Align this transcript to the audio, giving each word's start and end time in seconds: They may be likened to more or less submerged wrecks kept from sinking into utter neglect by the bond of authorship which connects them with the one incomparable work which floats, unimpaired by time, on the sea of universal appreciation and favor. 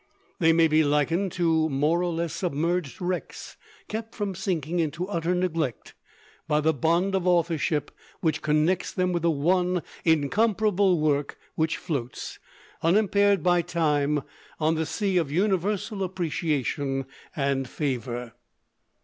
They 0.39 0.51
may 0.51 0.67
be 0.67 0.83
likened 0.83 1.31
to 1.33 1.69
more 1.69 2.01
or 2.01 2.11
less 2.11 2.33
submerged 2.33 2.99
wrecks 2.99 3.55
kept 3.87 4.15
from 4.15 4.33
sinking 4.33 4.79
into 4.79 5.07
utter 5.07 5.35
neglect 5.35 5.93
by 6.47 6.59
the 6.59 6.73
bond 6.73 7.13
of 7.13 7.27
authorship 7.27 7.91
which 8.19 8.41
connects 8.41 8.91
them 8.91 9.13
with 9.13 9.21
the 9.21 9.29
one 9.29 9.83
incomparable 10.03 10.99
work 10.99 11.37
which 11.53 11.77
floats, 11.77 12.39
unimpaired 12.81 13.43
by 13.43 13.61
time, 13.61 14.23
on 14.59 14.73
the 14.73 14.87
sea 14.87 15.17
of 15.17 15.31
universal 15.31 16.01
appreciation 16.03 17.05
and 17.35 17.69
favor. 17.69 18.33